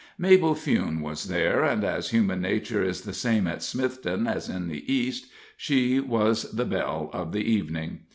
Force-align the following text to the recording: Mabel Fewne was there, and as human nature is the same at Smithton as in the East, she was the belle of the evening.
Mabel 0.17 0.55
Fewne 0.55 0.99
was 1.01 1.25
there, 1.25 1.63
and 1.63 1.83
as 1.83 2.09
human 2.09 2.41
nature 2.41 2.83
is 2.83 3.01
the 3.01 3.13
same 3.13 3.45
at 3.45 3.59
Smithton 3.61 4.25
as 4.27 4.49
in 4.49 4.67
the 4.67 4.91
East, 4.91 5.27
she 5.55 5.99
was 5.99 6.51
the 6.53 6.65
belle 6.65 7.11
of 7.13 7.33
the 7.33 7.43
evening. 7.43 7.99